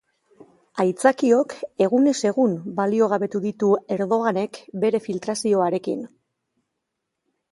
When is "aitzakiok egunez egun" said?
0.83-2.55